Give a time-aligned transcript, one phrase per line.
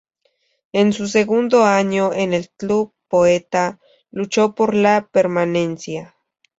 [0.73, 3.77] En su segundo año en el club "poeta"
[4.09, 6.15] luchó por la permanencia.